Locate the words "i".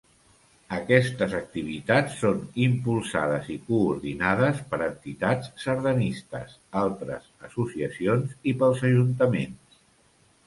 3.55-3.57, 8.53-8.55